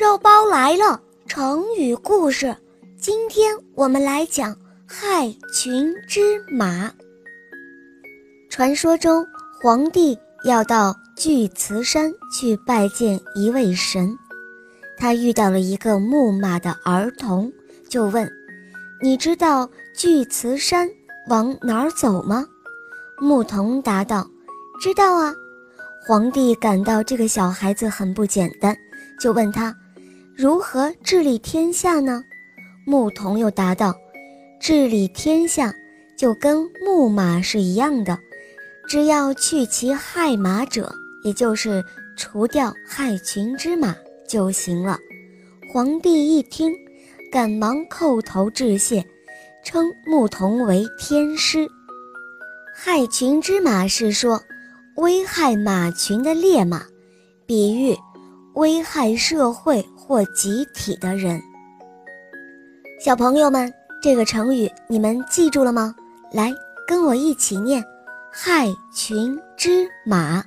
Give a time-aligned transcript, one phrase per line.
[0.00, 2.56] 肉包来了，成语故事。
[2.98, 6.90] 今天我们来讲害群之马。
[8.48, 9.22] 传说中，
[9.62, 14.16] 皇帝要到巨慈山去拜见一位神，
[14.96, 17.52] 他遇到了一个牧马的儿童，
[17.86, 18.26] 就问
[19.04, 20.88] ：“你知道巨慈山
[21.28, 22.46] 往哪儿走吗？”
[23.20, 24.26] 牧童答道
[24.80, 25.34] ：“知道啊。”
[26.08, 28.74] 皇帝感到这个小孩子很不简单，
[29.20, 29.76] 就问他
[30.36, 32.24] ：“如何治理天下呢？”
[32.86, 33.94] 牧童又答道
[34.60, 35.72] ：“治理天下
[36.16, 38.18] 就跟牧马是一样的，
[38.88, 40.92] 只要去其害马者，
[41.24, 41.84] 也就是
[42.16, 43.94] 除掉害群之马
[44.28, 44.98] 就行了。”
[45.72, 46.72] 皇帝一听，
[47.30, 49.04] 赶忙叩头致谢，
[49.64, 51.68] 称牧童为天师。
[52.74, 54.40] 害群之马是说。
[54.96, 56.84] 危害马群的烈马，
[57.46, 57.96] 比喻
[58.54, 61.40] 危害社会或集体的人。
[62.98, 65.94] 小朋友们，这个成语你们记住了吗？
[66.32, 66.52] 来，
[66.86, 67.82] 跟我一起念：
[68.30, 70.44] 害群之马。